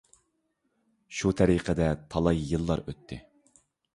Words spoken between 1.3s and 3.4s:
تەرىقىدە تالاي يىللار ئۆتتى.